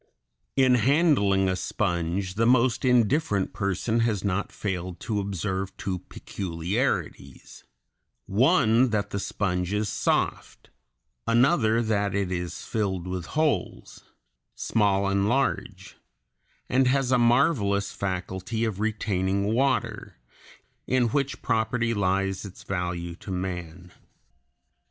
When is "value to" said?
22.63-23.29